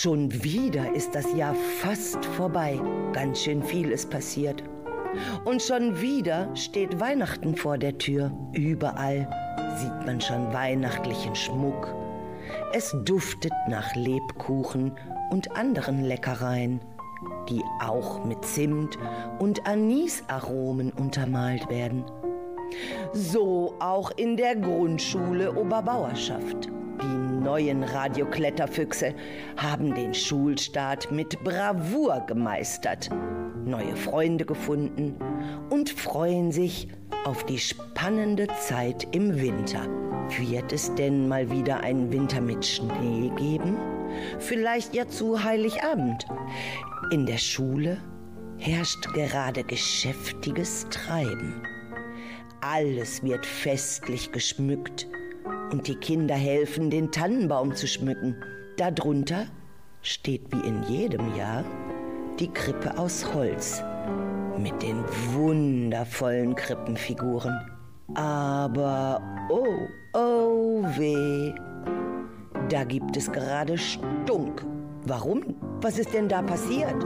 [0.00, 2.78] Schon wieder ist das Jahr fast vorbei.
[3.12, 4.62] Ganz schön viel ist passiert.
[5.44, 8.30] Und schon wieder steht Weihnachten vor der Tür.
[8.52, 9.28] Überall
[9.74, 11.92] sieht man schon weihnachtlichen Schmuck.
[12.72, 14.92] Es duftet nach Lebkuchen
[15.30, 16.78] und anderen Leckereien,
[17.48, 18.96] die auch mit Zimt
[19.40, 22.04] und Anisaromen untermalt werden.
[23.14, 26.68] So auch in der Grundschule Oberbauerschaft.
[27.48, 29.14] Neuen Radiokletterfüchse
[29.56, 33.08] haben den Schulstart mit Bravour gemeistert,
[33.64, 35.16] neue Freunde gefunden
[35.70, 36.88] und freuen sich
[37.24, 39.80] auf die spannende Zeit im Winter.
[40.38, 43.78] Wird es denn mal wieder einen Winter mit Schnee geben?
[44.38, 46.26] Vielleicht ja zu Heiligabend.
[47.12, 47.96] In der Schule
[48.58, 51.62] herrscht gerade geschäftiges Treiben.
[52.60, 55.08] Alles wird festlich geschmückt
[55.70, 58.36] und die Kinder helfen, den Tannenbaum zu schmücken.
[58.76, 59.46] Darunter
[60.02, 61.64] steht wie in jedem Jahr
[62.38, 63.82] die Krippe aus Holz
[64.58, 67.54] mit den wundervollen Krippenfiguren.
[68.14, 71.52] Aber oh, oh weh,
[72.68, 74.64] da gibt es gerade Stunk.
[75.04, 75.54] Warum?
[75.80, 77.04] Was ist denn da passiert?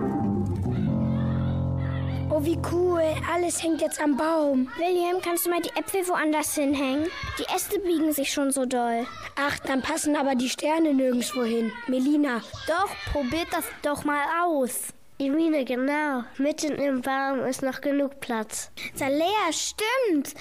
[2.34, 3.02] Oh, wie cool.
[3.30, 4.70] Alles hängt jetzt am Baum.
[4.78, 7.06] William, kannst du mal die Äpfel woanders hinhängen?
[7.38, 9.06] Die Äste biegen sich schon so doll.
[9.36, 11.70] Ach, dann passen aber die Sterne nirgendwo hin.
[11.88, 12.41] Melina.
[12.66, 14.94] Doch, probiert das doch mal aus.
[15.19, 16.25] Irine, genau.
[16.38, 18.70] Mitten im Baum ist noch genug Platz.
[18.94, 20.33] Salea, stimmt.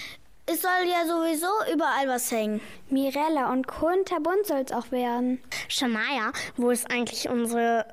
[0.45, 2.61] Es soll ja sowieso überall was hängen.
[2.89, 5.41] Mirella und kunterbunt soll es auch werden.
[5.67, 7.85] Shania, wo ist eigentlich unsere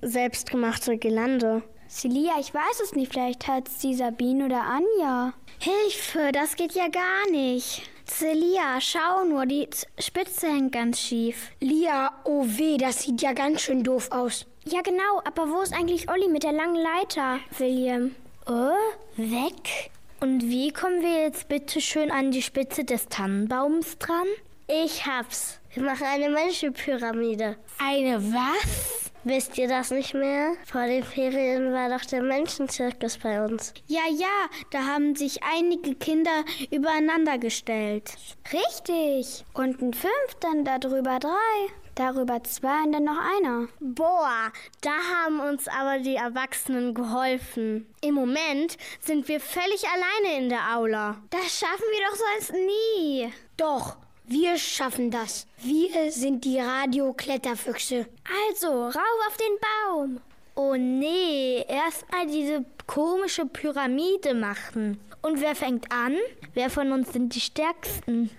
[0.00, 1.64] selbstgemachte Gelande?
[1.92, 3.12] Celia, ich weiß es nicht.
[3.12, 5.34] Vielleicht hat es die Sabine oder Anja.
[5.58, 7.82] Hilfe, das geht ja gar nicht.
[8.06, 11.50] Celia, schau nur, die Spitze hängt ganz schief.
[11.60, 14.46] Lia, oh weh, das sieht ja ganz schön doof aus.
[14.64, 18.14] Ja, genau, aber wo ist eigentlich Olli mit der langen Leiter, William?
[18.46, 18.72] Oh,
[19.18, 19.90] weg.
[20.20, 24.26] Und wie kommen wir jetzt bitte schön an die Spitze des Tannenbaums dran?
[24.66, 25.60] Ich hab's.
[25.74, 27.56] Wir machen eine Menschenpyramide.
[27.78, 29.11] Eine was?
[29.24, 30.54] Wisst ihr das nicht mehr?
[30.66, 33.72] Vor den Ferien war doch der Menschenzirkus bei uns.
[33.86, 38.12] Ja, ja, da haben sich einige Kinder übereinander gestellt.
[38.52, 39.44] Richtig.
[39.54, 41.68] Und ein Fünf, dann darüber drei.
[41.94, 43.68] Darüber zwei und dann noch einer.
[43.78, 44.50] Boah,
[44.80, 47.86] da haben uns aber die Erwachsenen geholfen.
[48.00, 51.22] Im Moment sind wir völlig alleine in der Aula.
[51.30, 53.32] Das schaffen wir doch sonst nie.
[53.58, 55.46] Doch, wir schaffen das.
[55.58, 58.06] Wir sind die Radiokletterfüchse.
[58.48, 60.20] Also, rauf auf den Baum.
[60.54, 65.00] Oh nee, erstmal diese komische Pyramide machen.
[65.22, 66.16] Und wer fängt an?
[66.54, 68.30] Wer von uns sind die Stärksten?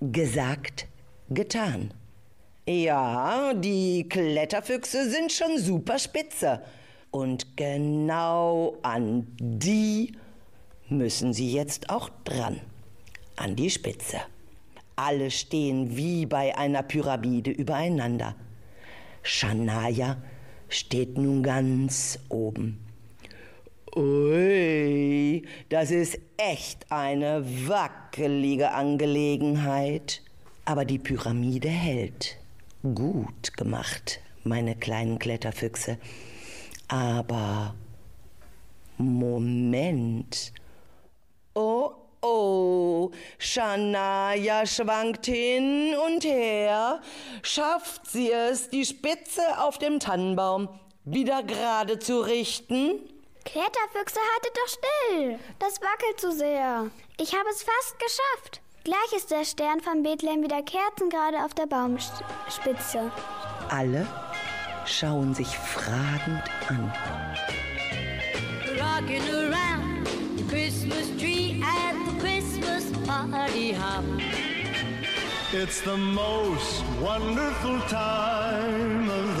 [0.00, 0.86] Gesagt,
[1.30, 1.92] getan.
[2.68, 6.62] Ja, die Kletterfüchse sind schon super spitze.
[7.10, 10.12] Und genau an die
[10.88, 12.60] müssen sie jetzt auch dran.
[13.36, 14.20] An die Spitze.
[14.96, 18.34] Alle stehen wie bei einer Pyramide übereinander.
[19.22, 20.16] Shania
[20.68, 22.78] steht nun ganz oben.
[23.94, 30.22] Ui, das ist echt eine wackelige Angelegenheit.
[30.64, 32.38] Aber die Pyramide hält.
[32.82, 35.98] Gut gemacht, meine kleinen Kletterfüchse.
[36.88, 37.74] Aber
[38.98, 40.52] Moment.
[41.54, 41.92] Oh,
[42.26, 47.00] oh, Shania schwankt hin und her.
[47.42, 50.68] Schafft sie es, die Spitze auf dem Tannenbaum
[51.04, 53.00] wieder gerade zu richten?
[53.44, 55.38] Kletterfüchse, haltet doch still.
[55.58, 56.90] Das wackelt zu sehr.
[57.18, 58.60] Ich habe es fast geschafft.
[58.84, 63.10] Gleich ist der Stern von Bethlehem wieder kerzengerade auf der Baumspitze.
[63.68, 64.06] Alle
[64.84, 66.92] schauen sich fragend an.
[68.78, 70.06] Rocking around
[70.48, 71.25] Christmas tree
[75.52, 79.35] It's the most wonderful time of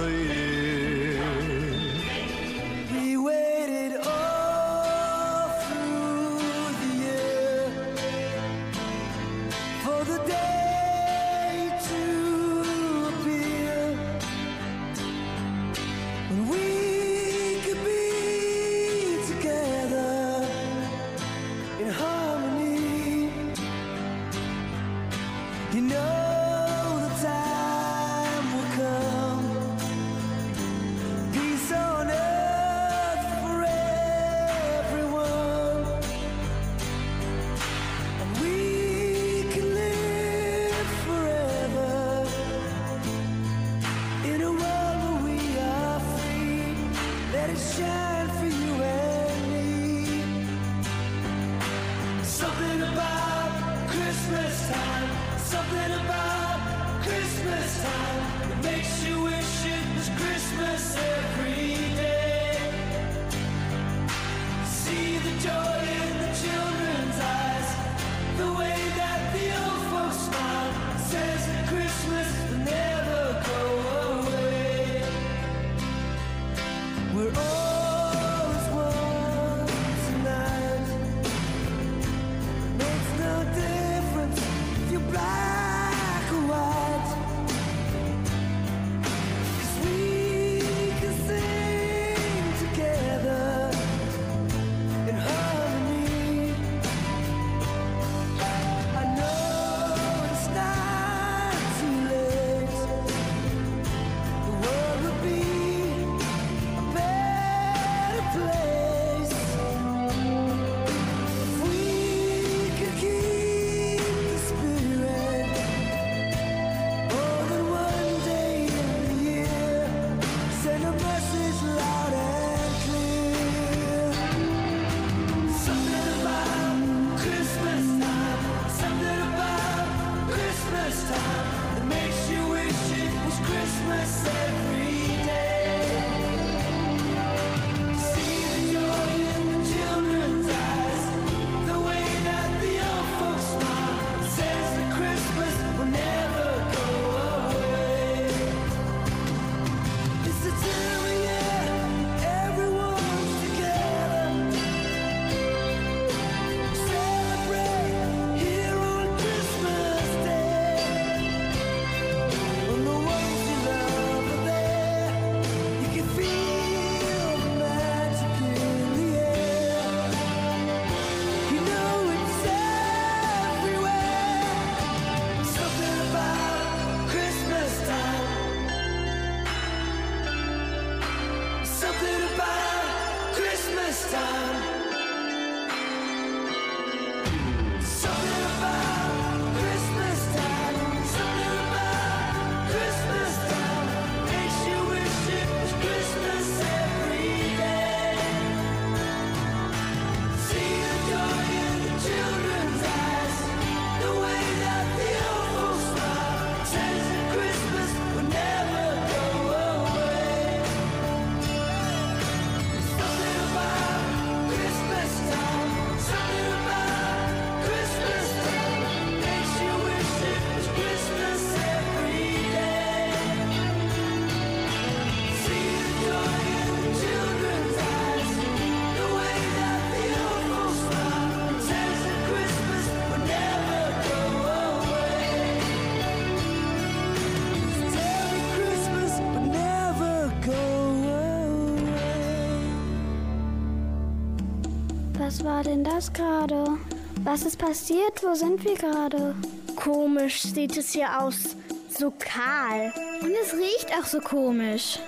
[245.26, 246.78] Was war denn das gerade?
[247.24, 248.22] Was ist passiert?
[248.22, 249.34] Wo sind wir gerade?
[249.74, 251.56] Komisch sieht es hier aus.
[251.90, 252.94] So kahl.
[253.22, 255.00] Und es riecht auch so komisch.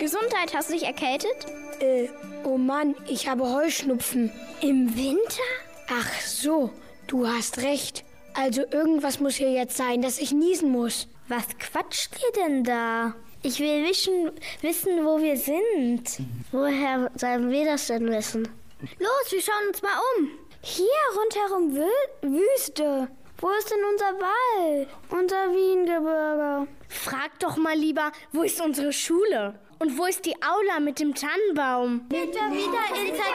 [0.00, 1.46] Gesundheit, hast du dich erkältet?
[1.78, 2.08] Äh,
[2.42, 4.32] oh Mann, ich habe Heuschnupfen.
[4.62, 5.48] Im Winter?
[5.88, 6.70] Ach so,
[7.06, 8.04] du hast recht.
[8.34, 11.06] Also irgendwas muss hier jetzt sein, dass ich niesen muss.
[11.28, 13.14] Was quatscht ihr denn da?
[13.44, 16.18] Ich will wissen, wissen, wo wir sind.
[16.50, 18.48] Woher sollen wir das denn wissen?
[18.80, 20.30] Los, wir schauen uns mal um.
[20.60, 21.90] Hier rundherum Wü
[22.22, 23.08] Wüste.
[23.40, 24.88] Wo ist denn unser Wald?
[25.10, 26.68] Unser Wiengebirge.
[26.88, 29.58] Frag doch mal lieber, wo ist unsere Schule?
[29.80, 32.06] Und wo ist die Aula mit dem Tannenbaum?
[32.10, 33.28] Sind wir wieder in 2005?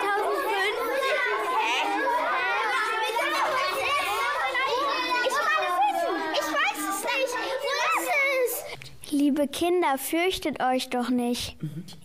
[9.11, 11.57] Liebe Kinder, fürchtet euch doch nicht.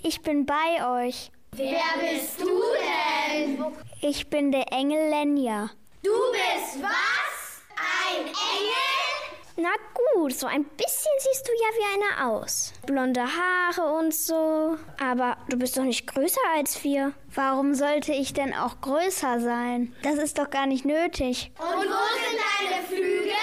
[0.02, 1.30] Ich bin bei euch.
[1.58, 3.64] Wer bist du denn?
[4.00, 5.70] Ich bin der Engel Lenja.
[6.04, 7.62] Du bist was?
[7.74, 9.56] Ein Engel?
[9.56, 9.70] Na
[10.14, 12.72] gut, so ein bisschen siehst du ja wie einer aus.
[12.86, 14.76] Blonde Haare und so.
[15.02, 17.12] Aber du bist doch nicht größer als wir.
[17.34, 19.96] Warum sollte ich denn auch größer sein?
[20.04, 21.50] Das ist doch gar nicht nötig.
[21.58, 22.38] Und wo sind
[22.70, 23.34] deine Flügel?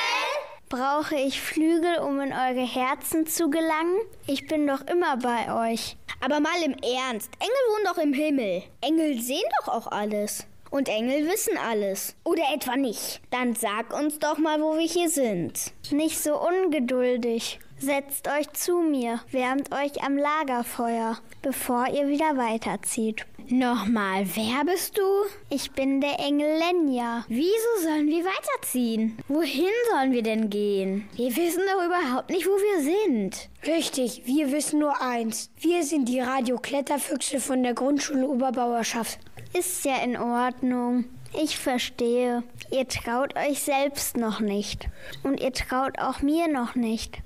[0.67, 3.99] Brauche ich Flügel, um in eure Herzen zu gelangen?
[4.25, 5.95] Ich bin doch immer bei euch.
[6.21, 8.63] Aber mal im Ernst, Engel wohnen doch im Himmel.
[8.81, 10.47] Engel sehen doch auch alles.
[10.71, 12.15] Und Engel wissen alles.
[12.23, 13.21] Oder etwa nicht.
[13.29, 15.71] Dann sag uns doch mal, wo wir hier sind.
[15.91, 17.59] Nicht so ungeduldig.
[17.77, 23.25] Setzt euch zu mir, wärmt euch am Lagerfeuer, bevor ihr wieder weiterzieht.
[23.49, 25.03] Nochmal, wer bist du?
[25.51, 27.25] Ich bin der Engel Lenja.
[27.27, 29.19] Wieso sollen wir weiterziehen?
[29.27, 31.07] Wohin sollen wir denn gehen?
[31.15, 33.49] Wir wissen doch überhaupt nicht, wo wir sind.
[33.67, 35.51] Richtig, wir wissen nur eins.
[35.59, 39.19] Wir sind die Radio-Kletterfüchse von der Grundschule Oberbauerschaft.
[39.53, 41.05] Ist ja in Ordnung.
[41.39, 42.41] Ich verstehe.
[42.71, 44.89] Ihr traut euch selbst noch nicht.
[45.21, 47.19] Und ihr traut auch mir noch nicht.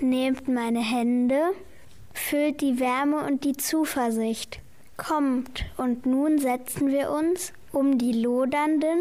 [0.00, 1.40] Nehmt meine Hände,
[2.12, 4.60] füllt die Wärme und die Zuversicht.
[4.96, 9.00] Kommt, und nun setzen wir uns um die lodernden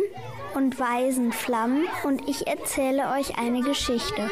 [0.56, 4.30] und weißen Flammen und ich erzähle euch eine Geschichte.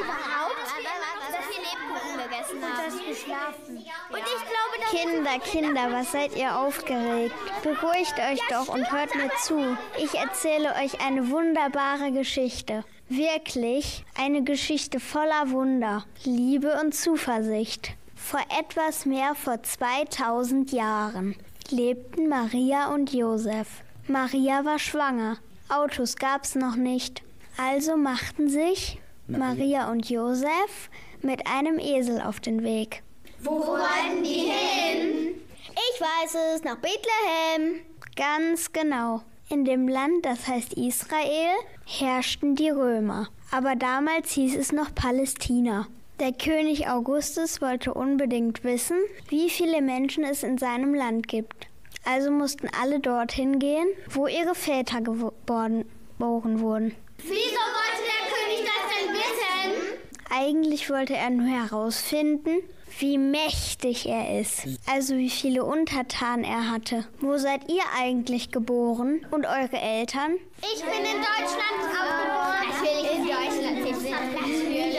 [4.89, 7.35] Kinder, Kinder, was seid ihr aufgeregt?
[7.63, 9.77] Beruhigt euch doch und hört mir zu.
[9.97, 12.83] Ich erzähle euch eine wunderbare Geschichte.
[13.07, 17.91] Wirklich eine Geschichte voller Wunder, Liebe und Zuversicht.
[18.15, 21.35] Vor etwas mehr vor 2000 Jahren
[21.71, 23.83] lebten Maria und Josef.
[24.07, 25.37] Maria war schwanger.
[25.69, 27.23] Autos gab's noch nicht.
[27.57, 30.89] Also machten sich Maria und Josef
[31.21, 33.03] mit einem Esel auf den Weg.
[33.43, 35.35] Wo wollten die hin?
[35.69, 37.81] Ich weiß es, nach Bethlehem.
[38.15, 39.21] Ganz genau.
[39.49, 43.27] In dem Land, das heißt Israel, herrschten die Römer.
[43.51, 45.87] Aber damals hieß es noch Palästina.
[46.21, 48.97] Der König Augustus wollte unbedingt wissen,
[49.29, 51.65] wie viele Menschen es in seinem Land gibt.
[52.05, 55.85] Also mussten alle dorthin gehen, wo ihre Väter geboren
[56.19, 56.95] wurden.
[57.17, 59.97] Wieso wollte der König das denn wissen?
[60.29, 62.61] Eigentlich wollte er nur herausfinden,
[62.99, 64.67] wie mächtig er ist.
[64.85, 67.07] Also wie viele Untertanen er hatte.
[67.19, 69.25] Wo seid ihr eigentlich geboren?
[69.31, 70.33] Und eure Eltern?
[70.71, 72.67] Ich bin in Deutschland geboren.
[72.69, 73.77] Natürlich in Deutschland.
[73.87, 74.91] Ich bin natürlich.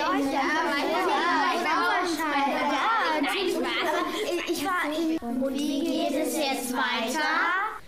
[4.48, 5.11] Ich war in.
[5.22, 7.22] Und wie geht es jetzt weiter?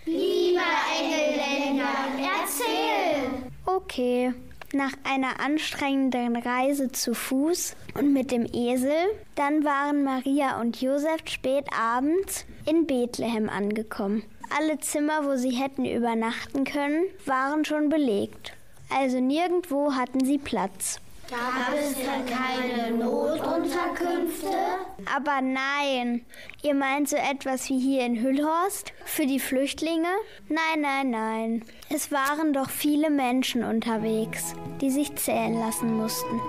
[0.06, 0.60] Lieber
[0.96, 1.84] Engelländer,
[2.16, 3.50] erzähl!
[3.66, 4.32] Okay.
[4.72, 8.92] Nach einer anstrengenden Reise zu Fuß und mit dem Esel,
[9.34, 14.24] dann waren Maria und Josef spät abends in Bethlehem angekommen.
[14.56, 18.52] Alle Zimmer, wo sie hätten übernachten können, waren schon belegt.
[18.90, 21.00] Also nirgendwo hatten sie Platz.
[21.34, 24.46] Gab es denn keine Notunterkünfte?
[25.12, 26.24] Aber nein,
[26.62, 28.92] ihr meint so etwas wie hier in Hüllhorst?
[29.04, 30.14] Für die Flüchtlinge?
[30.48, 31.64] Nein, nein, nein.
[31.90, 36.40] Es waren doch viele Menschen unterwegs, die sich zählen lassen mussten.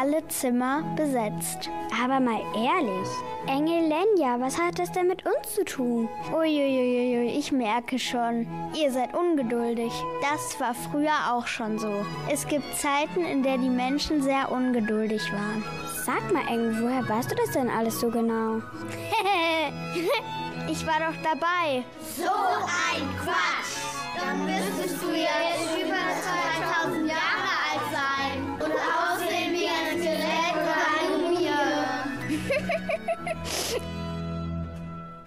[0.00, 1.68] Alle Zimmer besetzt.
[2.02, 3.08] Aber mal ehrlich,
[3.46, 6.08] Engel Lenja, was hat das denn mit uns zu tun?
[6.32, 8.46] Uiuiuiui, ich merke schon.
[8.74, 9.92] Ihr seid ungeduldig.
[10.22, 12.04] Das war früher auch schon so.
[12.30, 15.64] Es gibt Zeiten, in der die Menschen sehr ungeduldig waren.
[16.04, 18.56] Sag mal, Engel, woher weißt du das denn alles so genau?
[20.70, 21.82] ich war doch dabei.
[22.16, 23.93] So ein Quatsch!
[24.20, 26.04] Dann müsstest du ja jetzt über
[26.84, 31.50] 2000 Jahre alt sein und aussehen wie ein Skelett oder eine Mumie.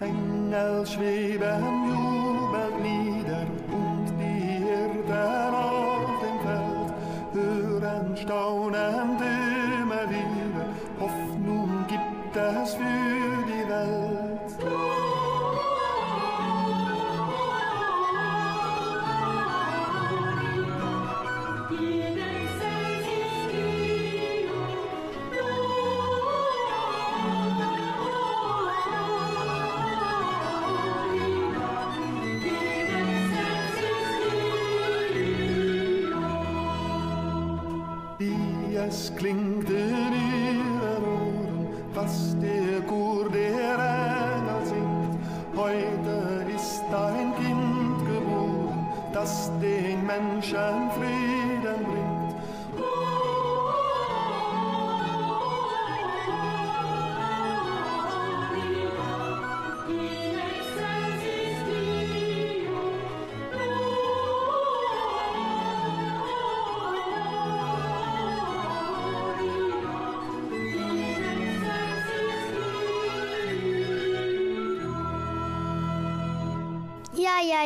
[0.00, 6.90] Engel schweben jubelnd nieder und die Hirten auf dem Feld
[7.34, 10.66] hören staunend immer wieder.
[11.00, 13.37] Hoffnung gibt es für
[38.88, 39.68] es klingt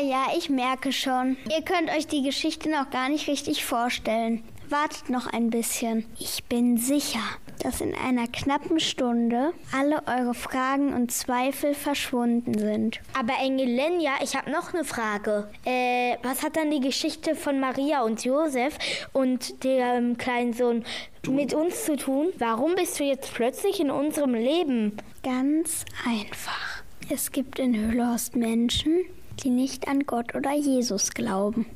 [0.02, 1.36] Ja, ich merke schon.
[1.48, 4.42] Ihr könnt euch die Geschichte noch gar nicht richtig vorstellen.
[4.68, 6.06] Wartet noch ein bisschen.
[6.18, 7.20] Ich bin sicher,
[7.62, 13.00] dass in einer knappen Stunde alle eure Fragen und Zweifel verschwunden sind.
[13.16, 15.48] Aber Engel Lenja, ich habe noch eine Frage.
[15.64, 18.76] Äh, was hat dann die Geschichte von Maria und Josef
[19.12, 20.84] und dem kleinen Sohn
[21.28, 22.32] mit uns zu tun?
[22.38, 24.96] Warum bist du jetzt plötzlich in unserem Leben?
[25.22, 26.82] Ganz einfach.
[27.08, 29.04] Es gibt in Hüllhorst Menschen,
[29.40, 31.66] die nicht an Gott oder Jesus glauben.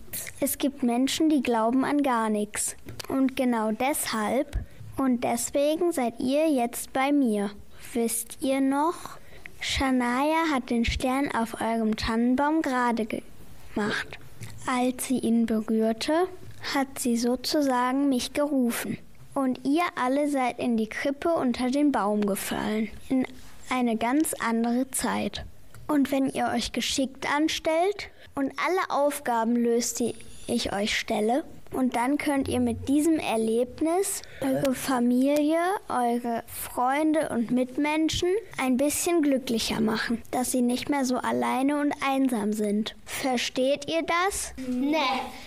[0.40, 2.76] Es gibt Menschen, die glauben an gar nichts.
[3.08, 4.58] Und genau deshalb
[4.96, 7.50] und deswegen seid ihr jetzt bei mir.
[7.92, 9.18] Wisst ihr noch?
[9.60, 14.18] Shania hat den Stern auf eurem Tannenbaum gerade gemacht.
[14.66, 16.28] Als sie ihn berührte,
[16.74, 18.98] hat sie sozusagen mich gerufen.
[19.34, 22.88] Und ihr alle seid in die Krippe unter den Baum gefallen.
[23.08, 23.26] In
[23.68, 25.44] eine ganz andere Zeit.
[25.86, 30.14] Und wenn ihr euch geschickt anstellt und alle Aufgaben löst, die
[30.46, 37.50] ich euch stelle, und dann könnt ihr mit diesem Erlebnis eure Familie, eure Freunde und
[37.50, 42.94] Mitmenschen ein bisschen glücklicher machen, dass sie nicht mehr so alleine und einsam sind.
[43.04, 44.54] Versteht ihr das?
[44.68, 44.96] Nee,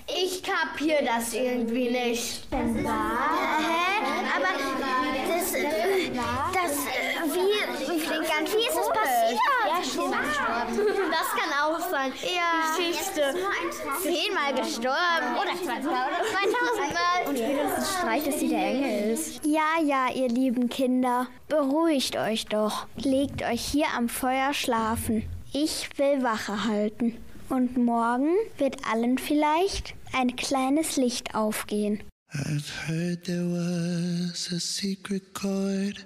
[0.08, 2.48] ich kapier das irgendwie nicht.
[2.52, 2.58] Hä?
[4.36, 4.50] Aber
[5.28, 6.12] das, äh,
[6.54, 7.59] das, äh,
[8.22, 9.40] wie, wie ist es passiert?
[9.68, 12.12] Ja, schon Das kann auch sein.
[12.24, 12.76] Ja.
[12.76, 13.36] Geschichte.
[14.02, 15.36] Zehnmal gestorben.
[15.42, 17.28] Oder 20 Mal oder 2000 Mal.
[17.28, 19.46] Und spätestens schreit, dass sie der Engel ist.
[19.46, 22.88] Ja, ja, ihr lieben Kinder, beruhigt euch doch.
[22.98, 25.24] Legt euch hier am Feuer schlafen.
[25.54, 27.18] Ich will Wache halten.
[27.50, 32.04] Und morgen wird allen vielleicht ein kleines Licht aufgehen.
[32.32, 36.06] I've heard there was a secret chord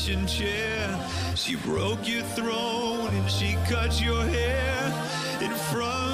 [0.00, 0.98] Kitchen chair.
[1.34, 4.92] She broke your throne and she cut your hair.
[5.42, 6.09] in from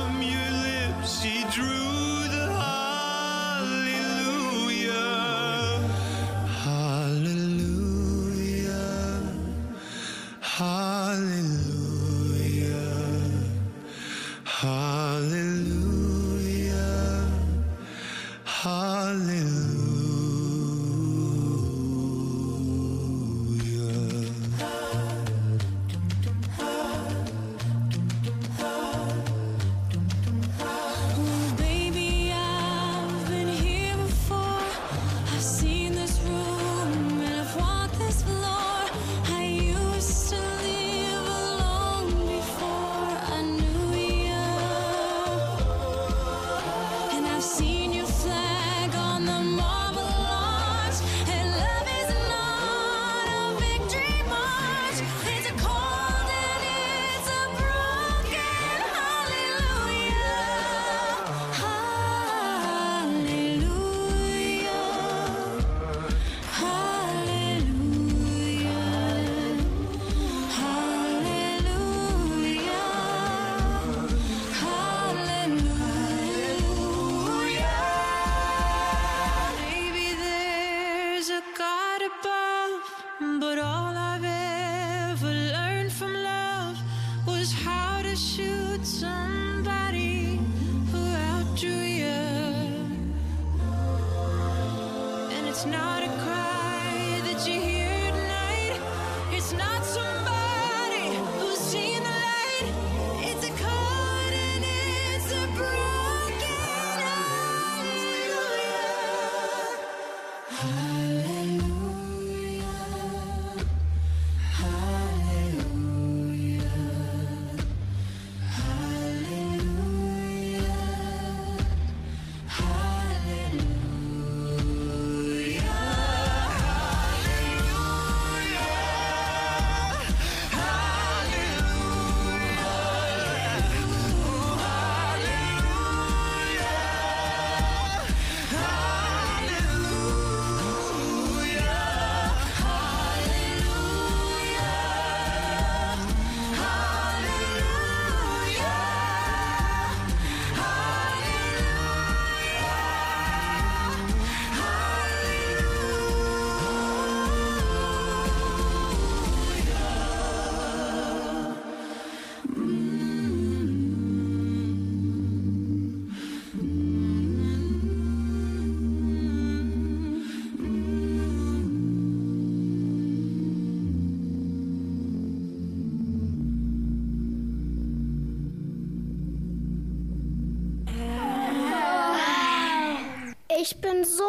[183.97, 184.25] bin so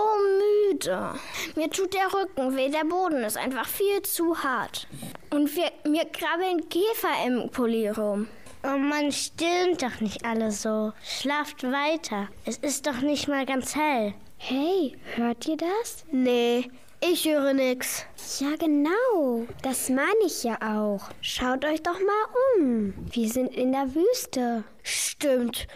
[0.71, 1.13] müde.
[1.55, 4.87] Mir tut der Rücken weh, der Boden ist einfach viel zu hart.
[5.31, 8.27] Und wir, mir krabbeln Käfer im Pulli rum.
[8.63, 10.93] Oh Mann, stimmt doch nicht alles so.
[11.03, 12.27] Schlaft weiter.
[12.45, 14.13] Es ist doch nicht mal ganz hell.
[14.37, 16.05] Hey, hört ihr das?
[16.11, 18.05] Nee, ich höre nix.
[18.39, 19.45] Ja, genau.
[19.61, 21.09] Das meine ich ja auch.
[21.21, 22.93] Schaut euch doch mal um.
[23.11, 24.63] Wir sind in der Wüste.
[24.83, 25.67] Stimmt.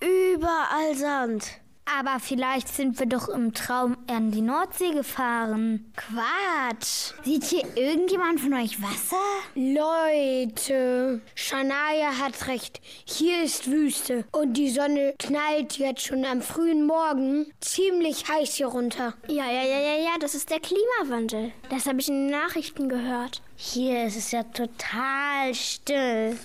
[0.00, 1.59] Überall Sand.
[1.98, 5.92] Aber vielleicht sind wir doch im Traum an die Nordsee gefahren.
[5.96, 7.14] Quatsch.
[7.24, 9.16] Sieht hier irgendjemand von euch Wasser?
[9.54, 12.80] Leute, Shania hat recht.
[13.04, 14.24] Hier ist Wüste.
[14.32, 19.14] Und die Sonne knallt jetzt schon am frühen Morgen ziemlich heiß hier runter.
[19.26, 21.52] Ja, ja, ja, ja, ja, das ist der Klimawandel.
[21.70, 23.42] Das habe ich in den Nachrichten gehört.
[23.56, 26.38] Hier ist es ja total still.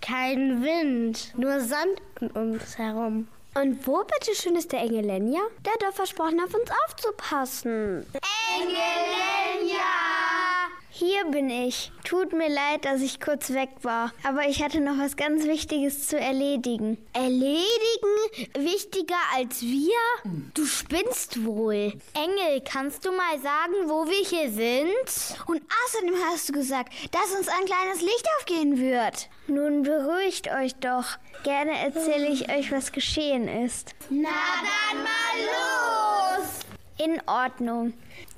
[0.00, 3.28] Kein Wind, nur Sand um uns herum.
[3.60, 5.40] Und wo bitteschön ist der Engel Lenja?
[5.64, 8.06] Der hat doch versprochen, auf uns aufzupassen.
[8.56, 9.80] Engelenja!
[10.98, 11.92] Hier bin ich.
[12.02, 14.12] Tut mir leid, dass ich kurz weg war.
[14.24, 16.98] Aber ich hatte noch was ganz Wichtiges zu erledigen.
[17.12, 17.62] Erledigen?
[18.58, 19.94] Wichtiger als wir?
[20.54, 21.92] Du spinnst wohl.
[22.14, 25.38] Engel, kannst du mal sagen, wo wir hier sind?
[25.46, 29.28] Und außerdem hast du gesagt, dass uns ein kleines Licht aufgehen wird.
[29.46, 31.16] Nun beruhigt euch doch.
[31.44, 33.94] Gerne erzähle ich euch, was geschehen ist.
[34.10, 34.30] Na
[34.90, 36.48] dann mal los!
[36.98, 37.92] In Ordnung.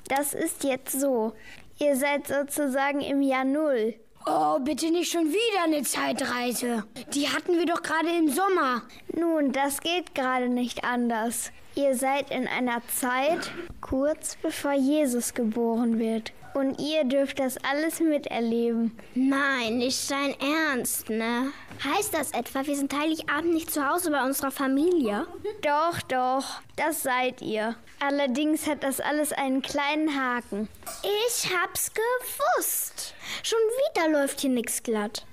[0.09, 1.33] Das ist jetzt so.
[1.83, 3.95] Ihr seid sozusagen im Jahr Null.
[4.27, 6.85] Oh, bitte nicht schon wieder eine Zeitreise.
[7.15, 8.83] Die hatten wir doch gerade im Sommer.
[9.17, 11.51] Nun, das geht gerade nicht anders.
[11.75, 16.33] Ihr seid in einer Zeit kurz bevor Jesus geboren wird.
[16.55, 18.99] Und ihr dürft das alles miterleben.
[19.15, 21.53] Nein, nicht dein Ernst, ne?
[21.85, 25.27] Heißt das etwa, wir sind Heiligabend nicht zu Hause bei unserer Familie?
[25.63, 27.77] Doch, doch, das seid ihr.
[28.01, 30.69] Allerdings hat das alles einen kleinen Haken.
[31.03, 33.15] Ich hab's gewusst.
[33.43, 35.25] Schon wieder läuft hier nix glatt.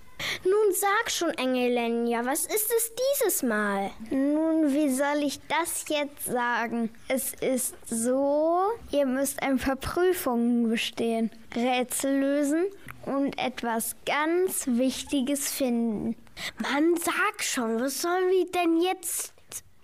[0.44, 3.92] Nun sag schon, Engelenja, was ist es dieses Mal?
[4.10, 6.90] Nun, wie soll ich das jetzt sagen?
[7.08, 12.66] Es ist so, ihr müsst ein paar Prüfungen bestehen, Rätsel lösen
[13.06, 16.16] und etwas ganz Wichtiges finden.
[16.60, 19.34] Mann, sag schon, was sollen wir denn jetzt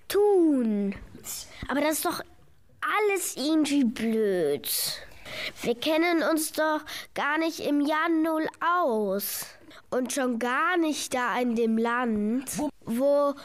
[0.07, 0.95] tun?
[1.67, 2.21] Aber das ist doch
[2.81, 4.69] alles irgendwie blöd.
[5.61, 6.81] Wir kennen uns doch
[7.13, 9.45] gar nicht im Jahr Null aus.
[9.95, 12.45] Und schon gar nicht da in dem Land,
[12.83, 13.35] wo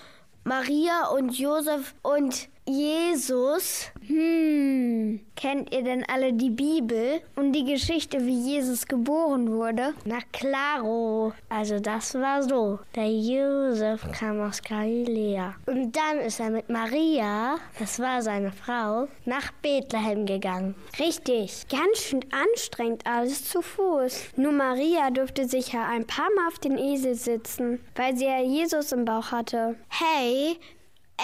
[0.45, 3.91] Maria und Josef und Jesus.
[4.07, 9.95] Hm, kennt ihr denn alle die Bibel und die Geschichte, wie Jesus geboren wurde?
[10.05, 11.33] Na klaro.
[11.49, 12.79] Also das war so.
[12.95, 15.55] Der Josef kam aus Galiläa.
[15.65, 20.75] Und dann ist er mit Maria, das war seine Frau, nach Bethlehem gegangen.
[20.99, 21.67] Richtig.
[21.71, 24.33] Ganz schön anstrengend alles zu Fuß.
[24.37, 28.43] Nur Maria durfte sich ja ein paar Mal auf den Esel sitzen, weil sie ja
[28.43, 29.77] Jesus im Bauch hatte.
[29.89, 30.59] Hey,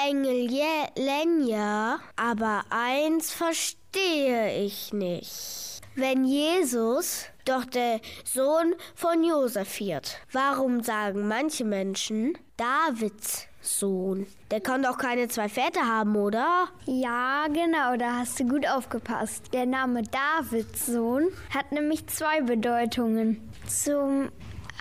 [0.09, 5.81] Engel Je- Lenja, aber eins verstehe ich nicht.
[5.95, 14.27] Wenn Jesus doch der Sohn von Josef wird, warum sagen manche Menschen Davids Sohn?
[14.51, 16.67] Der kann doch keine zwei Väter haben, oder?
[16.87, 19.53] Ja, genau, da hast du gut aufgepasst.
[19.53, 23.49] Der Name Davids Sohn hat nämlich zwei Bedeutungen.
[23.69, 24.31] Zum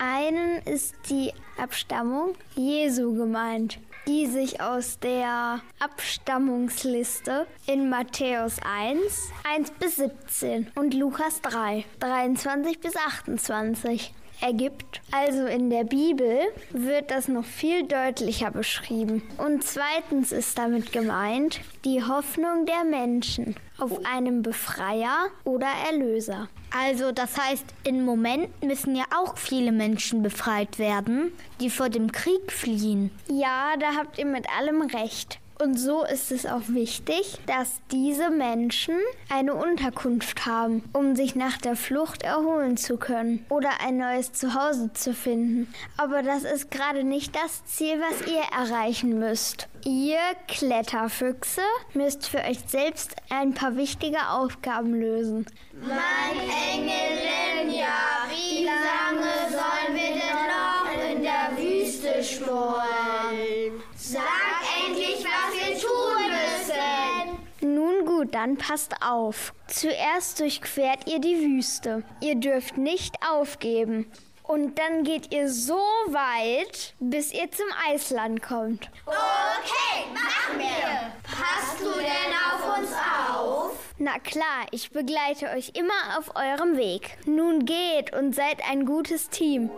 [0.02, 9.72] einen ist die Abstammung Jesu gemeint, die sich aus der Abstammungsliste in Matthäus 1, 1
[9.72, 15.02] bis 17 und Lukas 3, 23 bis 28 ergibt.
[15.12, 16.40] Also in der Bibel
[16.72, 19.24] wird das noch viel deutlicher beschrieben.
[19.38, 26.48] Und zweitens ist damit gemeint die Hoffnung der Menschen auf einen Befreier oder Erlöser.
[26.76, 32.12] Also das heißt, im Moment müssen ja auch viele Menschen befreit werden, die vor dem
[32.12, 33.12] Krieg fliehen.
[33.28, 35.40] Ja, da habt ihr mit allem recht.
[35.62, 38.96] Und so ist es auch wichtig, dass diese Menschen
[39.30, 44.92] eine Unterkunft haben, um sich nach der Flucht erholen zu können oder ein neues Zuhause
[44.94, 45.72] zu finden.
[45.96, 49.70] Aber das ist gerade nicht das Ziel, was ihr erreichen müsst.
[49.86, 51.62] Ihr Kletterfüchse
[51.94, 55.46] müsst für euch selbst ein paar wichtige Aufgaben lösen.
[55.74, 57.88] Mein Engelenja,
[58.30, 63.84] wie lange sollen wir denn noch in der Wüste schmoren?
[63.94, 64.24] Sag
[64.88, 66.32] endlich, was wir tun
[67.60, 67.76] müssen.
[67.76, 69.54] Nun gut, dann passt auf.
[69.68, 72.04] Zuerst durchquert ihr die Wüste.
[72.22, 74.10] Ihr dürft nicht aufgeben.
[74.44, 78.90] Und dann geht ihr so weit, bis ihr zum Eisland kommt.
[79.06, 81.14] Okay, machen wir.
[81.24, 82.90] Passt du denn auf uns
[83.98, 87.18] Na klar, ich begleite euch immer auf eurem Weg.
[87.26, 89.70] Nun geht und seid ein gutes Team.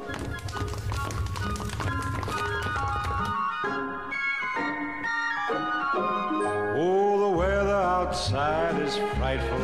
[6.76, 9.60] Oh, the weather outside is frightful,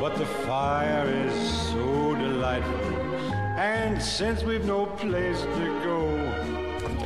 [0.00, 2.81] but the fire is so delightful.
[3.62, 6.00] And since we've no place to go,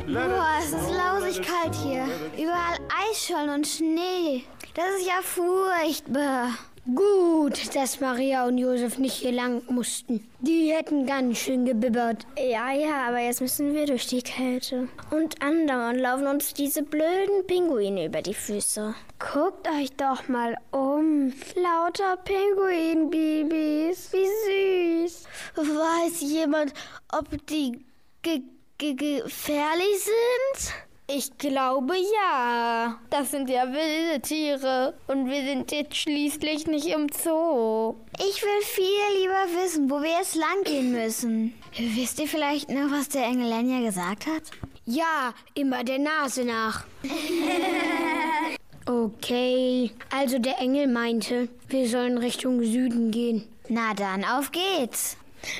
[0.07, 2.05] Boah, es ist lausig kalt hier.
[2.35, 2.79] Überall
[3.11, 4.43] Eisschollen und Schnee.
[4.73, 6.49] Das ist ja furchtbar.
[6.95, 10.25] Gut, dass Maria und Josef nicht hier lang mussten.
[10.39, 12.25] Die hätten ganz schön gebibbert.
[12.37, 14.87] Ja, ja, aber jetzt müssen wir durch die Kälte.
[15.11, 18.95] Und andauernd laufen uns diese blöden Pinguine über die Füße.
[19.19, 21.33] Guckt euch doch mal um.
[21.55, 24.13] Lauter Pinguinbabys.
[24.13, 25.23] Wie süß.
[25.57, 26.73] Weiß jemand,
[27.11, 27.83] ob die
[28.21, 28.43] ge
[28.77, 30.86] ge gefährlich sind?
[31.09, 32.99] Ich glaube ja.
[33.09, 34.93] Das sind ja wilde Tiere.
[35.07, 37.95] Und wir sind jetzt schließlich nicht im Zoo.
[38.19, 41.53] Ich will viel lieber wissen, wo wir jetzt lang gehen müssen.
[41.77, 44.43] Wisst ihr vielleicht noch, was der Engel Lenja gesagt hat?
[44.83, 46.83] Ja, immer der Nase nach.
[48.85, 53.47] okay, also der Engel meinte, wir sollen Richtung Süden gehen.
[53.69, 55.15] Na dann, auf geht's.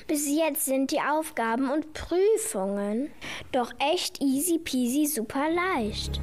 [0.08, 3.10] Bis jetzt sind die Aufgaben und Prüfungen
[3.52, 6.20] doch echt easy peasy super leicht.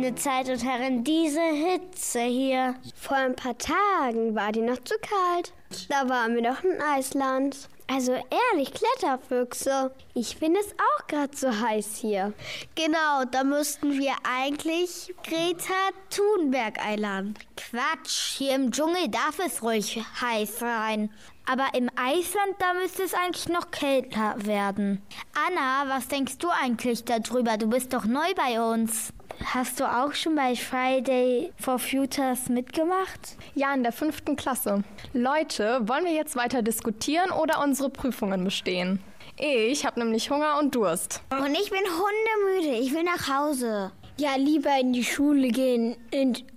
[0.00, 2.76] Meine Zeit und Herren, diese Hitze hier.
[2.94, 5.52] Vor ein paar Tagen war die noch zu kalt.
[5.88, 7.68] Da waren wir doch in Eisland.
[7.88, 9.90] Also ehrlich, Kletterfüchse.
[10.14, 12.32] Ich finde es auch gerade so heiß hier.
[12.76, 15.74] Genau, da müssten wir eigentlich Greta
[16.10, 17.34] Thunberg einladen.
[17.56, 21.10] Quatsch, hier im Dschungel darf es ruhig heiß sein.
[21.44, 25.02] Aber im Eisland, da müsste es eigentlich noch kälter werden.
[25.48, 27.56] Anna, was denkst du eigentlich darüber?
[27.56, 29.12] Du bist doch neu bei uns.
[29.44, 33.36] Hast du auch schon bei Friday for Futures mitgemacht?
[33.54, 34.82] Ja, in der fünften Klasse.
[35.12, 39.00] Leute, wollen wir jetzt weiter diskutieren oder unsere Prüfungen bestehen?
[39.36, 41.22] Ich habe nämlich Hunger und Durst.
[41.30, 42.80] Und ich bin hundemüde.
[42.80, 43.92] Ich will nach Hause.
[44.16, 45.96] Ja, lieber in die Schule gehen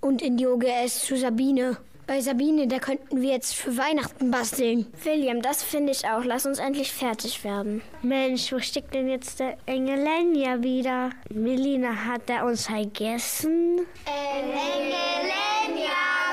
[0.00, 1.76] und in die OGS zu Sabine.
[2.06, 4.92] Bei Sabine, da könnten wir jetzt für Weihnachten basteln.
[5.04, 6.24] William, das finde ich auch.
[6.24, 7.80] Lass uns endlich fertig werden.
[8.02, 11.10] Mensch, wo steckt denn jetzt der Engelenja wieder?
[11.30, 13.86] Melina, hat er uns vergessen?
[14.04, 14.82] Engelenja,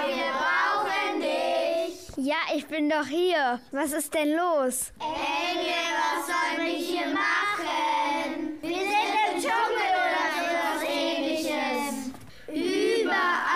[0.08, 2.26] wir brauchen dich.
[2.26, 3.60] Ja, ich bin doch hier.
[3.72, 4.92] Was ist denn los?
[5.00, 8.58] Engel, was sollen wir hier machen?
[8.62, 12.12] Wir sind im Dschungel oder sowas ähnliches.
[12.48, 13.49] Überall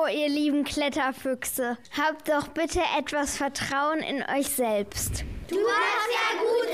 [0.00, 5.24] Oh, ihr lieben Kletterfüchse, habt doch bitte etwas Vertrauen in euch selbst.
[5.48, 6.68] Du hast ja gut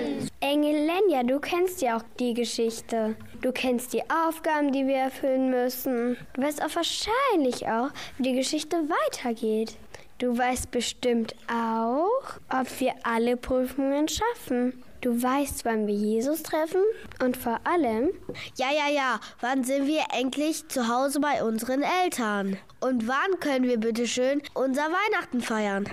[0.00, 0.30] reden.
[0.40, 3.16] Engelenja, du kennst ja auch die Geschichte.
[3.42, 6.16] Du kennst die Aufgaben, die wir erfüllen müssen.
[6.32, 9.76] Du weißt auch wahrscheinlich auch, wie die Geschichte weitergeht.
[10.18, 14.82] Du weißt bestimmt auch, ob wir alle Prüfungen schaffen.
[15.02, 16.80] Du weißt, wann wir Jesus treffen
[17.22, 18.10] und vor allem,
[18.56, 19.20] Ja, ja, ja.
[19.40, 22.56] Wann sind wir endlich zu Hause bei unseren Eltern?
[22.80, 25.88] Und wann können wir bitte schön unser Weihnachten feiern?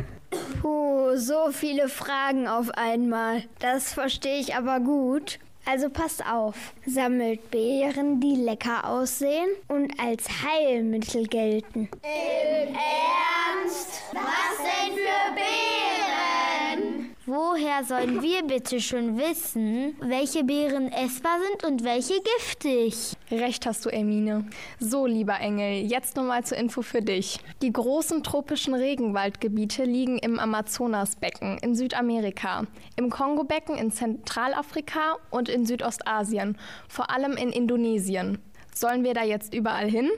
[0.61, 3.43] puh, so viele Fragen auf einmal.
[3.59, 5.39] Das verstehe ich aber gut.
[5.65, 11.89] Also passt auf, sammelt Beeren, die lecker aussehen und als Heilmittel gelten.
[12.03, 14.03] Im Ernst?
[14.13, 16.48] Was denn für Beeren?
[17.29, 23.15] Woher sollen wir bitte schon wissen, welche Beeren essbar sind und welche giftig?
[23.29, 24.47] Recht hast du, Hermine.
[24.79, 27.39] So, lieber Engel, jetzt nochmal zur Info für dich.
[27.61, 32.63] Die großen tropischen Regenwaldgebiete liegen im Amazonasbecken in Südamerika,
[32.95, 38.39] im Kongobecken in Zentralafrika und in Südostasien, vor allem in Indonesien.
[38.73, 40.09] Sollen wir da jetzt überall hin?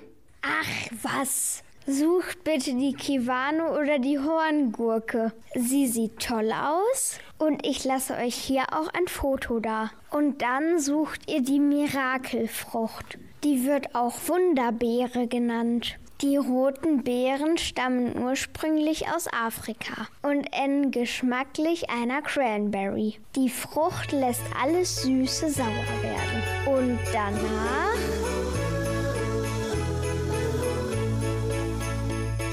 [0.43, 1.61] Ach was!
[1.87, 5.33] Sucht bitte die Kiwano oder die Horngurke.
[5.55, 9.89] Sie sieht toll aus und ich lasse euch hier auch ein Foto da.
[10.11, 13.17] Und dann sucht ihr die Mirakelfrucht.
[13.43, 15.97] Die wird auch Wunderbeere genannt.
[16.21, 23.15] Die roten Beeren stammen ursprünglich aus Afrika und enden geschmacklich einer Cranberry.
[23.35, 25.65] Die Frucht lässt alles Süße sauer
[26.03, 26.77] werden.
[26.77, 28.80] Und danach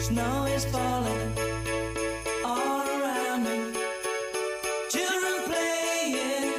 [0.01, 1.33] Snow is falling
[2.45, 3.73] all around me.
[4.89, 6.53] Children playing,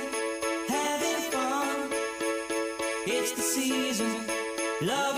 [0.68, 1.90] having fun.
[3.08, 4.12] It's the season,
[4.82, 5.18] love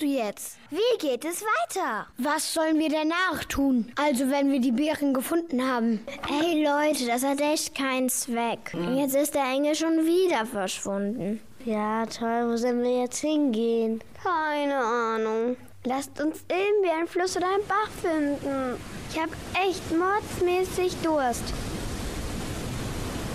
[0.00, 0.56] du jetzt?
[0.70, 2.06] Wie geht es weiter?
[2.18, 3.92] Was sollen wir danach tun?
[3.96, 6.00] Also, wenn wir die Beeren gefunden haben.
[6.26, 8.72] Hey Leute, das hat echt keinen Zweck.
[8.94, 11.40] Jetzt ist der Engel schon wieder verschwunden.
[11.64, 14.02] Ja, toll, wo sollen wir jetzt hingehen?
[14.22, 15.56] Keine Ahnung.
[15.84, 18.76] Lasst uns irgendwie einen Fluss oder einen Bach finden.
[19.10, 19.32] Ich habe
[19.66, 21.44] echt mordsmäßig Durst.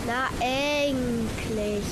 [0.07, 1.83] Na, endlich.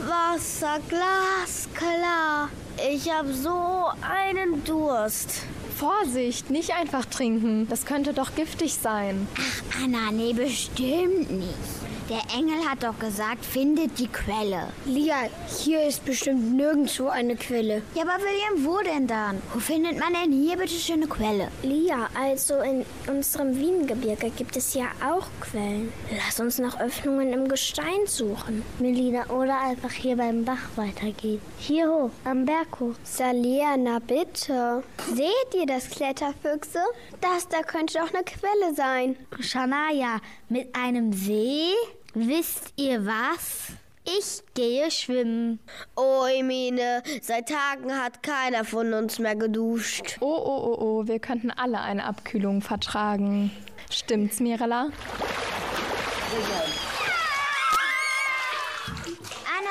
[0.00, 2.50] Wasser, glasklar.
[2.76, 5.42] Ich habe so einen Durst.
[5.76, 7.68] Vorsicht, nicht einfach trinken.
[7.68, 9.26] Das könnte doch giftig sein.
[9.36, 11.83] Ach, Anna, nee, bestimmt nicht.
[12.10, 14.68] Der Engel hat doch gesagt, findet die Quelle.
[14.84, 15.16] Lia,
[15.48, 17.80] hier ist bestimmt nirgendwo eine Quelle.
[17.94, 19.40] Ja, aber William, wo denn dann?
[19.54, 21.48] Wo findet man denn hier bitte schön eine Quelle?
[21.62, 25.90] Lia, also in unserem Wiengebirge gibt es ja auch Quellen.
[26.14, 28.62] Lass uns nach Öffnungen im Gestein suchen.
[28.80, 31.40] Melina, oder einfach hier beim Bach weitergehen.
[31.58, 32.94] Hier hoch, am Berg hoch.
[33.02, 34.82] Salia, na bitte.
[35.14, 36.80] Seht ihr das, Kletterfüchse?
[37.22, 39.16] Das da könnte doch eine Quelle sein.
[39.40, 41.72] Shania, mit einem See?
[42.16, 43.72] Wisst ihr was?
[44.04, 45.58] Ich gehe schwimmen.
[45.96, 50.18] Oh, Emine, seit Tagen hat keiner von uns mehr geduscht.
[50.20, 53.50] Oh, oh, oh, oh, wir könnten alle eine Abkühlung vertragen.
[53.90, 54.90] Stimmt's, Mirella?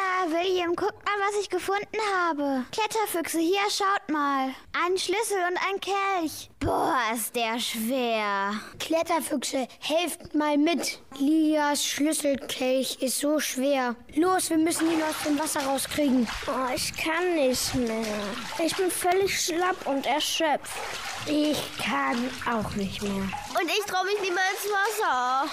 [0.04, 2.66] Anna, William, guckt mal, was ich gefunden habe.
[2.72, 4.54] Kletterfüchse, hier, schaut mal.
[4.74, 6.50] Ein Schlüssel und ein Kelch.
[6.60, 8.54] Boah, ist der schwer.
[8.80, 11.00] Kletterfüchse, helft mal mit.
[11.18, 13.96] Lias Schlüsselkelch ist so schwer.
[14.16, 16.28] Los, wir müssen ihn aus dem Wasser rauskriegen.
[16.48, 18.06] Oh, ich kann nicht mehr.
[18.64, 20.72] Ich bin völlig schlapp und erschöpft.
[21.28, 23.12] Ich kann auch nicht mehr.
[23.12, 25.50] Und ich traue mich nicht mehr ins Wasser.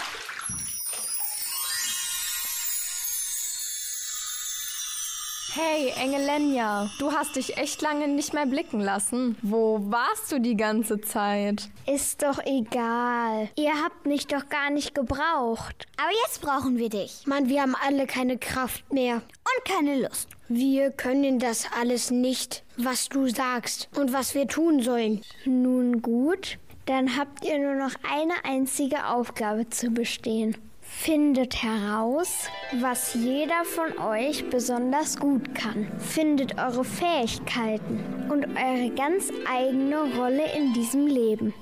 [5.52, 9.36] Hey, Engelenja, du hast dich echt lange nicht mehr blicken lassen.
[9.42, 11.68] Wo warst du die ganze Zeit?
[11.92, 13.48] Ist doch egal.
[13.56, 15.88] Ihr habt mich doch gar nicht gebraucht.
[15.96, 17.26] Aber jetzt brauchen wir dich.
[17.26, 19.14] Mann, wir haben alle keine Kraft mehr.
[19.16, 20.28] Und keine Lust.
[20.48, 25.20] Wir können das alles nicht, was du sagst und was wir tun sollen.
[25.46, 30.56] Nun gut, dann habt ihr nur noch eine einzige Aufgabe zu bestehen.
[30.92, 32.48] Findet heraus,
[32.80, 35.86] was jeder von euch besonders gut kann.
[35.98, 41.54] Findet eure Fähigkeiten und eure ganz eigene Rolle in diesem Leben.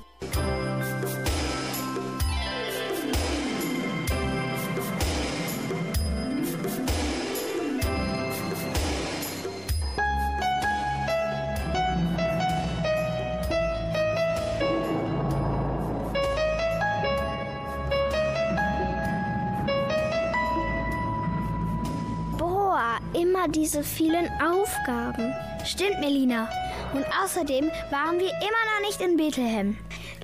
[23.52, 25.34] Diese vielen Aufgaben.
[25.64, 26.48] Stimmt, Melina.
[26.94, 29.76] Und außerdem waren wir immer noch nicht in Bethlehem.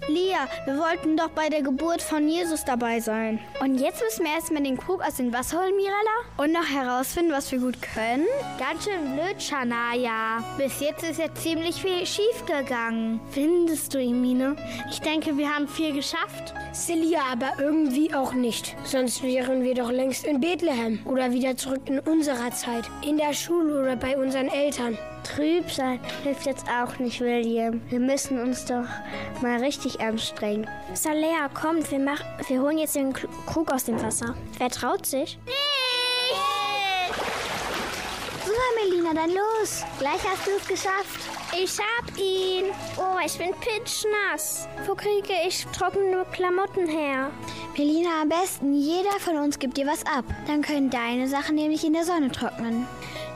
[0.09, 3.39] Lia, wir wollten doch bei der Geburt von Jesus dabei sein.
[3.61, 5.95] Und jetzt müssen wir erstmal den Krug aus dem Wasser holen, Mirella?
[6.37, 8.27] Und noch herausfinden, was wir gut können?
[8.59, 10.45] Ganz schön blöd, Shania.
[10.59, 13.19] Bis jetzt ist ja ziemlich viel schief gegangen.
[13.31, 14.57] Findest du, Emine?
[14.91, 16.53] Ich denke, wir haben viel geschafft.
[16.75, 18.77] Celia aber irgendwie auch nicht.
[18.85, 22.85] Sonst wären wir doch längst in Bethlehem oder wieder zurück in unserer Zeit.
[23.07, 24.99] In der Schule oder bei unseren Eltern.
[25.25, 27.81] Trüb sein hilft jetzt auch nicht, William.
[27.89, 28.85] Wir müssen uns doch
[29.43, 30.68] mal richtig anstrengen.
[30.93, 34.37] Salea, kommt, wir, mach, wir holen jetzt den Krug aus dem Wasser.
[34.59, 35.39] Wer traut sich?
[38.45, 39.83] Super, Melina, dann los.
[39.99, 41.20] Gleich hast du es geschafft.
[41.57, 42.66] Ich hab ihn.
[42.99, 44.68] Oh, ich bin pitschnass.
[44.87, 47.31] Wo kriege ich trockene Klamotten her?
[47.77, 50.25] Melina, am besten, jeder von uns gibt dir was ab.
[50.47, 52.87] Dann können deine Sachen nämlich in der Sonne trocknen.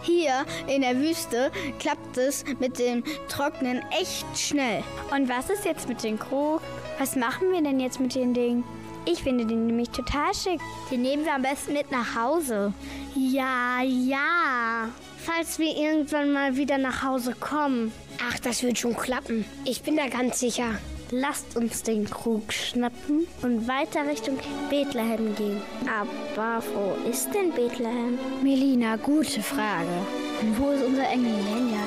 [0.09, 4.83] Hier in der Wüste klappt es mit dem Trocknen echt schnell.
[5.15, 6.63] Und was ist jetzt mit dem Krug?
[6.99, 8.65] Was machen wir denn jetzt mit den Dingen?
[9.05, 10.61] Ich finde den nämlich total schick.
[10.91, 12.73] Den nehmen wir am besten mit nach Hause.
[13.15, 14.89] Ja, ja.
[15.19, 17.93] Falls wir irgendwann mal wieder nach Hause kommen.
[18.27, 19.45] Ach, das wird schon klappen.
[19.67, 20.79] Ich bin da ganz sicher.
[21.11, 24.39] Lasst uns den Krug schnappen und weiter Richtung
[24.69, 25.63] Bethlehem gehen.
[25.89, 28.19] Aber wo ist denn Bethlehem?
[28.43, 29.89] Melina, gute Frage.
[30.43, 31.81] Und wo ist unser Engel Lenja?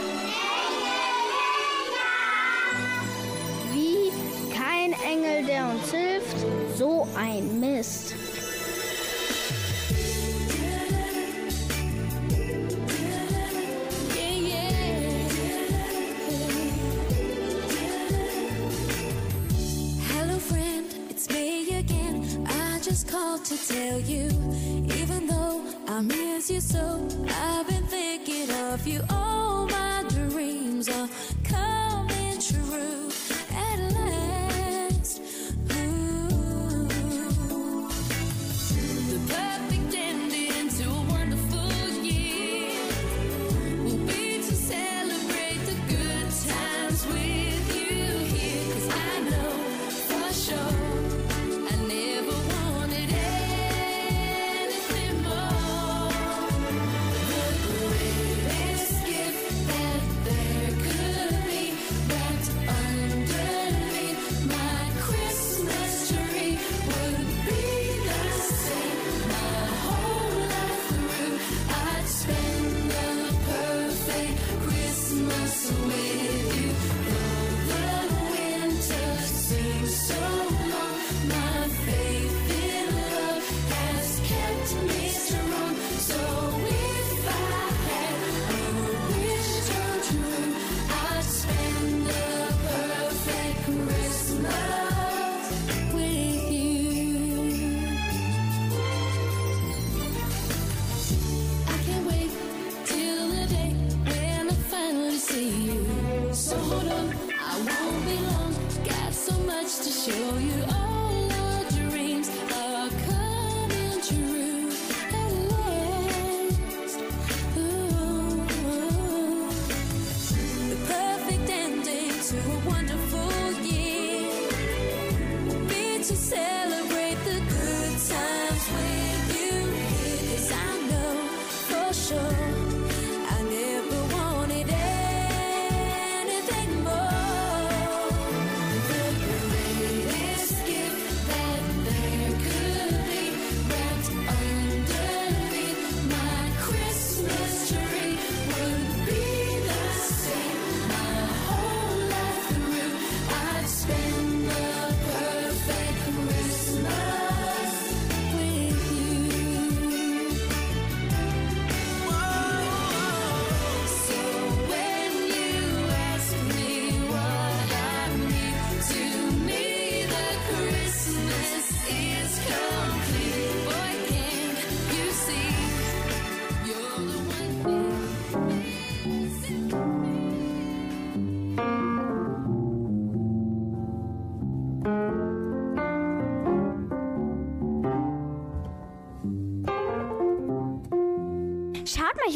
[3.71, 4.11] Wie
[4.55, 6.37] kein Engel, der uns hilft,
[6.75, 8.15] so ein Mist.
[22.91, 24.27] Just called to tell you,
[24.99, 27.07] even though I miss you so.
[27.29, 28.99] I've been thinking of you.
[29.09, 31.07] All my dreams are
[31.45, 33.10] coming true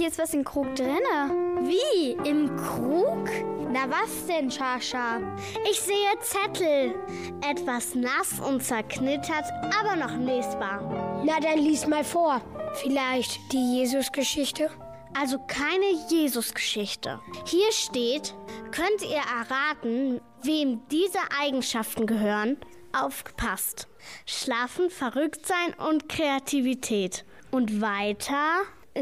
[0.05, 1.31] Ist was im Krug drinne.
[1.61, 2.11] Wie?
[2.29, 3.27] Im Krug?
[3.71, 5.19] Na was denn, Shasha?
[5.67, 6.93] Ich sehe Zettel.
[7.41, 9.45] Etwas nass und zerknittert,
[9.79, 11.23] aber noch lesbar.
[11.25, 12.39] Na, dann lies mal vor.
[12.75, 14.69] Vielleicht die Jesus-Geschichte?
[15.19, 17.19] Also keine Jesus-Geschichte.
[17.47, 18.35] Hier steht,
[18.71, 22.57] könnt ihr erraten, wem diese Eigenschaften gehören?
[22.93, 23.87] Aufgepasst.
[24.27, 27.25] Schlafen, verrückt sein und Kreativität.
[27.49, 28.61] Und weiter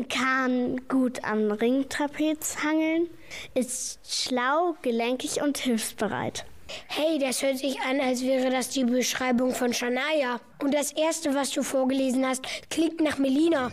[0.10, 3.08] kann gut am Ringtrapez hangeln,
[3.54, 6.46] ist schlau, gelenkig und hilfsbereit.
[6.88, 10.40] Hey, das hört sich an, als wäre das die Beschreibung von Shania.
[10.62, 13.72] Und das erste, was du vorgelesen hast, klingt nach Melina.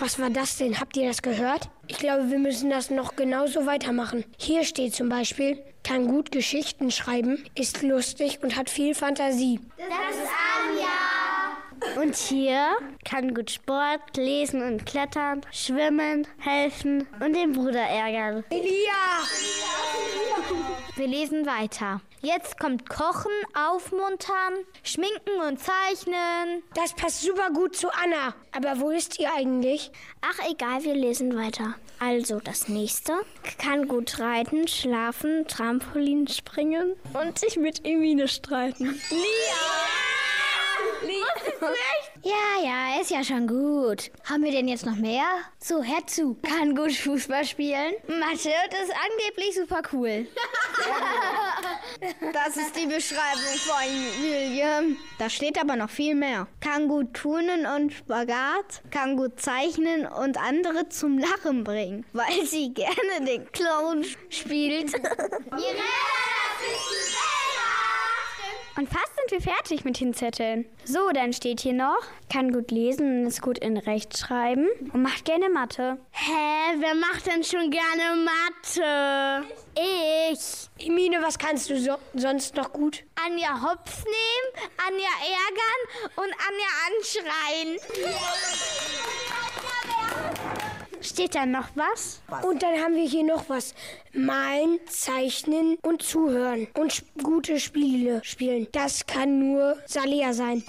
[0.00, 0.80] Was war das denn?
[0.80, 1.68] Habt ihr das gehört?
[1.86, 4.24] Ich glaube, wir müssen das noch genauso weitermachen.
[4.38, 9.60] Hier steht zum Beispiel, kann gut Geschichten schreiben, ist lustig und hat viel Fantasie.
[9.78, 10.43] Das ist.
[12.00, 18.44] Und hier kann gut Sport, lesen und klettern, schwimmen, helfen und den Bruder ärgern.
[18.50, 19.22] Elia!
[20.96, 22.00] Wir lesen weiter.
[22.20, 26.62] Jetzt kommt Kochen, Aufmuntern, Schminken und Zeichnen.
[26.74, 28.34] Das passt super gut zu Anna.
[28.52, 29.92] Aber wo ist ihr eigentlich?
[30.22, 31.74] Ach egal, wir lesen weiter.
[32.00, 33.12] Also das nächste.
[33.58, 39.00] Kann gut reiten, schlafen, Trampolin springen und sich mit Emine streiten.
[42.22, 44.10] Ja, ja, ist ja schon gut.
[44.24, 45.26] Haben wir denn jetzt noch mehr?
[45.58, 46.36] So, hör zu.
[46.42, 47.94] Kann gut Fußball spielen.
[48.06, 50.26] Mathe und ist angeblich super cool.
[52.32, 54.96] Das ist die Beschreibung von William.
[55.18, 56.48] Da steht aber noch viel mehr.
[56.60, 62.74] Kann gut turnen und Spagat, kann gut zeichnen und andere zum Lachen bringen, weil sie
[62.74, 64.92] gerne den Clown spielt.
[68.76, 70.66] Und fast sind wir fertig mit den Zetteln.
[70.84, 72.02] So, dann steht hier noch,
[72.32, 75.96] kann gut lesen und ist gut in Rechtschreiben und macht gerne Mathe.
[76.10, 79.46] Hä, wer macht denn schon gerne Mathe?
[79.76, 80.68] Ich.
[80.84, 83.04] Emine, was kannst du so sonst noch gut?
[83.24, 85.80] Anja hops nehmen, Anja ärgern
[86.16, 87.78] und Anja anschreien.
[91.04, 92.22] Steht da noch was?
[92.42, 93.74] Und dann haben wir hier noch was.
[94.14, 96.66] Malen, zeichnen und zuhören.
[96.74, 98.66] Und sp gute Spiele spielen.
[98.72, 100.64] Das kann nur Salia sein.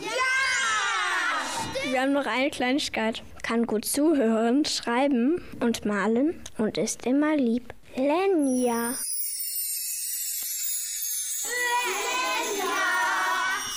[1.89, 3.23] Wir haben noch eine Kleinigkeit.
[3.43, 7.73] Kann gut zuhören, schreiben und malen und ist immer lieb.
[7.95, 8.95] Lenja.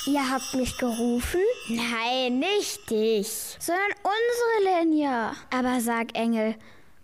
[0.08, 1.42] Ihr habt mich gerufen?
[1.68, 3.56] Nein, nicht dich.
[3.58, 5.34] Sondern unsere Lenja.
[5.54, 6.54] Aber sag, Engel,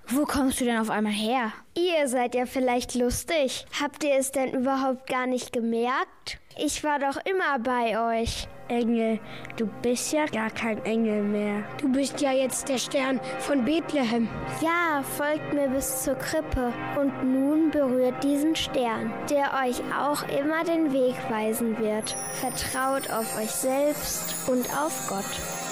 [0.07, 1.53] wo kommst du denn auf einmal her?
[1.75, 3.67] Ihr seid ja vielleicht lustig.
[3.79, 6.39] Habt ihr es denn überhaupt gar nicht gemerkt?
[6.57, 8.49] Ich war doch immer bei euch.
[8.69, 9.19] Engel,
[9.57, 11.65] du bist ja gar kein Engel mehr.
[11.81, 14.29] Du bist ja jetzt der Stern von Bethlehem.
[14.61, 20.65] Ja, folgt mir bis zur Krippe und nun berührt diesen Stern, der euch auch immer
[20.65, 22.17] den Weg weisen wird.
[22.41, 25.64] Vertraut auf euch selbst und auf Gott.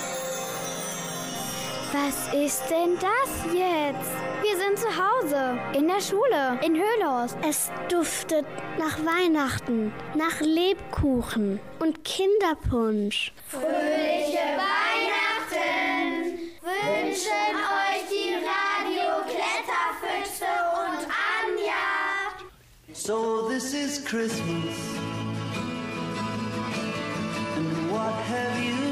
[1.93, 4.11] Was ist denn das jetzt?
[4.41, 7.37] Wir sind zu Hause, in der Schule, in Höhlos.
[7.47, 8.47] Es duftet
[8.79, 13.35] nach Weihnachten, nach Lebkuchen und Kinderpunsch.
[13.47, 22.33] Fröhliche Weihnachten wünschen euch die Radio Kletterfüchse und Anja.
[22.95, 24.79] So this is Christmas.
[27.55, 28.92] And what have you